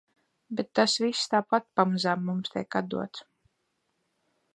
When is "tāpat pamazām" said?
1.33-2.25